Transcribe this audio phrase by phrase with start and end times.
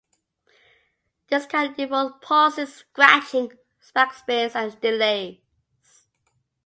[1.27, 3.51] This can involve pauses, scratching,
[3.95, 5.37] backspins and delays.